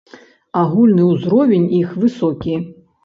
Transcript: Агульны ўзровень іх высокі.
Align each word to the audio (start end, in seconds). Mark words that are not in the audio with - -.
Агульны 0.61 1.03
ўзровень 1.09 1.67
іх 1.81 1.93
высокі. 2.05 2.57